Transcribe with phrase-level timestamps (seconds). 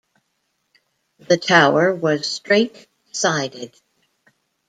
[1.19, 3.79] The tower was straight-sided.